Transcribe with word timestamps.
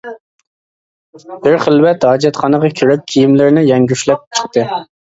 بىر 1.43 1.61
خىلۋەت 1.65 2.09
ھاجەتخانىغا 2.13 2.75
كىرىپ 2.81 3.07
كىيىملىرىنى 3.15 3.69
يەڭگۈشلەپ 3.71 4.29
چىقتى. 4.43 4.69